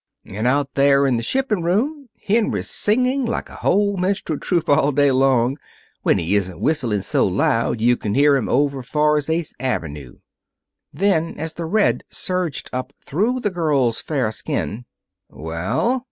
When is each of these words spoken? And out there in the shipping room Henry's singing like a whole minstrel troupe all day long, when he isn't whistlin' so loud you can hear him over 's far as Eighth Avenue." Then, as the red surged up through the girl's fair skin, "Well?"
And 0.25 0.47
out 0.47 0.73
there 0.73 1.05
in 1.05 1.17
the 1.17 1.21
shipping 1.21 1.61
room 1.61 2.09
Henry's 2.19 2.71
singing 2.71 3.23
like 3.23 3.49
a 3.49 3.57
whole 3.57 3.97
minstrel 3.97 4.39
troupe 4.39 4.67
all 4.67 4.91
day 4.91 5.11
long, 5.11 5.57
when 6.01 6.17
he 6.17 6.33
isn't 6.35 6.59
whistlin' 6.59 7.03
so 7.03 7.27
loud 7.27 7.79
you 7.81 7.95
can 7.95 8.15
hear 8.15 8.35
him 8.35 8.49
over 8.49 8.81
's 8.81 8.89
far 8.89 9.15
as 9.17 9.29
Eighth 9.29 9.53
Avenue." 9.59 10.15
Then, 10.91 11.35
as 11.37 11.53
the 11.53 11.67
red 11.67 12.03
surged 12.09 12.67
up 12.73 12.93
through 13.05 13.41
the 13.41 13.51
girl's 13.51 13.99
fair 14.01 14.31
skin, 14.31 14.85
"Well?" 15.29 15.99